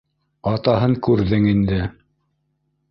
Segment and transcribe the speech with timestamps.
[0.51, 1.79] Атаһын күрҙең инде